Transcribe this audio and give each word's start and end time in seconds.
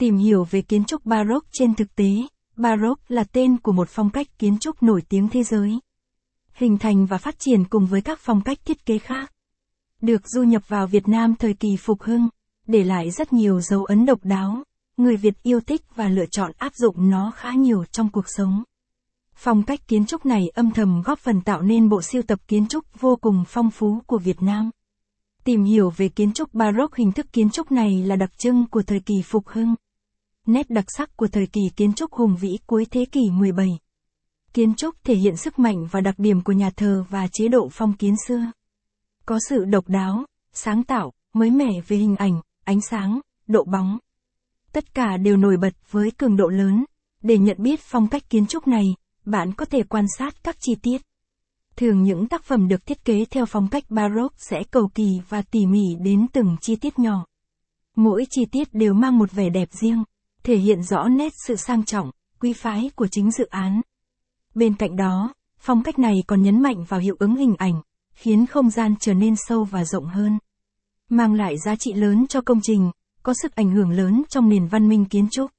Tìm 0.00 0.16
hiểu 0.16 0.44
về 0.44 0.62
kiến 0.62 0.84
trúc 0.84 1.06
Baroque 1.06 1.48
trên 1.52 1.74
thực 1.74 1.94
tế, 1.94 2.10
Baroque 2.56 3.04
là 3.08 3.24
tên 3.24 3.58
của 3.58 3.72
một 3.72 3.88
phong 3.88 4.10
cách 4.10 4.38
kiến 4.38 4.58
trúc 4.58 4.82
nổi 4.82 5.02
tiếng 5.08 5.28
thế 5.28 5.42
giới. 5.42 5.78
Hình 6.52 6.78
thành 6.78 7.06
và 7.06 7.18
phát 7.18 7.34
triển 7.38 7.64
cùng 7.64 7.86
với 7.86 8.00
các 8.00 8.18
phong 8.22 8.40
cách 8.40 8.58
thiết 8.64 8.86
kế 8.86 8.98
khác. 8.98 9.32
Được 10.00 10.22
du 10.28 10.42
nhập 10.42 10.62
vào 10.68 10.86
Việt 10.86 11.08
Nam 11.08 11.34
thời 11.38 11.54
kỳ 11.54 11.76
phục 11.76 12.02
hưng, 12.02 12.28
để 12.66 12.84
lại 12.84 13.10
rất 13.10 13.32
nhiều 13.32 13.60
dấu 13.60 13.84
ấn 13.84 14.06
độc 14.06 14.18
đáo, 14.22 14.62
người 14.96 15.16
Việt 15.16 15.42
yêu 15.42 15.60
thích 15.60 15.82
và 15.94 16.08
lựa 16.08 16.26
chọn 16.30 16.52
áp 16.58 16.74
dụng 16.74 17.10
nó 17.10 17.30
khá 17.30 17.52
nhiều 17.52 17.84
trong 17.92 18.10
cuộc 18.10 18.24
sống. 18.26 18.62
Phong 19.34 19.62
cách 19.62 19.88
kiến 19.88 20.06
trúc 20.06 20.26
này 20.26 20.48
âm 20.54 20.70
thầm 20.70 21.02
góp 21.04 21.18
phần 21.18 21.40
tạo 21.40 21.62
nên 21.62 21.88
bộ 21.88 22.02
siêu 22.02 22.22
tập 22.22 22.38
kiến 22.48 22.66
trúc 22.68 23.00
vô 23.00 23.16
cùng 23.16 23.44
phong 23.48 23.70
phú 23.70 24.02
của 24.06 24.18
Việt 24.18 24.42
Nam. 24.42 24.70
Tìm 25.44 25.64
hiểu 25.64 25.90
về 25.96 26.08
kiến 26.08 26.32
trúc 26.32 26.54
Baroque 26.54 26.94
hình 26.96 27.12
thức 27.12 27.26
kiến 27.32 27.50
trúc 27.50 27.72
này 27.72 28.02
là 28.02 28.16
đặc 28.16 28.38
trưng 28.38 28.66
của 28.70 28.82
thời 28.82 29.00
kỳ 29.00 29.22
phục 29.22 29.48
hưng. 29.48 29.74
Nét 30.50 30.70
đặc 30.70 30.84
sắc 30.88 31.16
của 31.16 31.28
thời 31.28 31.46
kỳ 31.46 31.60
kiến 31.76 31.92
trúc 31.92 32.12
hùng 32.12 32.36
vĩ 32.40 32.58
cuối 32.66 32.86
thế 32.90 33.04
kỷ 33.12 33.30
17. 33.30 33.68
Kiến 34.52 34.74
trúc 34.74 35.04
thể 35.04 35.14
hiện 35.14 35.36
sức 35.36 35.58
mạnh 35.58 35.86
và 35.90 36.00
đặc 36.00 36.14
điểm 36.18 36.42
của 36.42 36.52
nhà 36.52 36.70
thờ 36.76 37.04
và 37.10 37.28
chế 37.32 37.48
độ 37.48 37.68
phong 37.72 37.92
kiến 37.92 38.14
xưa. 38.26 38.40
Có 39.26 39.38
sự 39.48 39.64
độc 39.64 39.88
đáo, 39.88 40.24
sáng 40.52 40.84
tạo, 40.84 41.12
mới 41.32 41.50
mẻ 41.50 41.70
về 41.88 41.96
hình 41.96 42.16
ảnh, 42.16 42.40
ánh 42.64 42.80
sáng, 42.80 43.20
độ 43.46 43.64
bóng. 43.64 43.98
Tất 44.72 44.94
cả 44.94 45.16
đều 45.16 45.36
nổi 45.36 45.56
bật 45.56 45.74
với 45.90 46.10
cường 46.10 46.36
độ 46.36 46.48
lớn. 46.48 46.84
Để 47.22 47.38
nhận 47.38 47.56
biết 47.60 47.80
phong 47.80 48.08
cách 48.08 48.30
kiến 48.30 48.46
trúc 48.46 48.68
này, 48.68 48.84
bạn 49.24 49.52
có 49.52 49.64
thể 49.64 49.82
quan 49.82 50.04
sát 50.18 50.44
các 50.44 50.56
chi 50.60 50.74
tiết. 50.82 51.02
Thường 51.76 52.02
những 52.02 52.28
tác 52.28 52.44
phẩm 52.44 52.68
được 52.68 52.86
thiết 52.86 53.04
kế 53.04 53.24
theo 53.24 53.46
phong 53.46 53.68
cách 53.68 53.84
Baroque 53.88 54.36
sẽ 54.38 54.62
cầu 54.70 54.90
kỳ 54.94 55.20
và 55.28 55.42
tỉ 55.42 55.66
mỉ 55.66 55.94
đến 56.00 56.26
từng 56.32 56.56
chi 56.60 56.76
tiết 56.76 56.98
nhỏ. 56.98 57.26
Mỗi 57.96 58.26
chi 58.30 58.44
tiết 58.44 58.74
đều 58.74 58.94
mang 58.94 59.18
một 59.18 59.32
vẻ 59.32 59.50
đẹp 59.50 59.68
riêng, 59.72 60.04
thể 60.42 60.56
hiện 60.56 60.82
rõ 60.82 61.08
nét 61.08 61.32
sự 61.46 61.56
sang 61.56 61.84
trọng, 61.84 62.10
quý 62.40 62.52
phái 62.52 62.90
của 62.96 63.06
chính 63.06 63.30
dự 63.30 63.46
án. 63.46 63.80
Bên 64.54 64.74
cạnh 64.74 64.96
đó, 64.96 65.34
phong 65.58 65.82
cách 65.82 65.98
này 65.98 66.22
còn 66.26 66.42
nhấn 66.42 66.62
mạnh 66.62 66.84
vào 66.88 67.00
hiệu 67.00 67.16
ứng 67.18 67.36
hình 67.36 67.54
ảnh, 67.58 67.80
khiến 68.12 68.46
không 68.46 68.70
gian 68.70 68.94
trở 69.00 69.14
nên 69.14 69.34
sâu 69.36 69.64
và 69.64 69.84
rộng 69.84 70.06
hơn. 70.06 70.38
Mang 71.08 71.34
lại 71.34 71.58
giá 71.58 71.76
trị 71.76 71.92
lớn 71.92 72.26
cho 72.26 72.40
công 72.40 72.60
trình, 72.62 72.90
có 73.22 73.34
sức 73.42 73.54
ảnh 73.54 73.70
hưởng 73.70 73.90
lớn 73.90 74.22
trong 74.28 74.48
nền 74.48 74.66
văn 74.66 74.88
minh 74.88 75.04
kiến 75.04 75.28
trúc. 75.30 75.50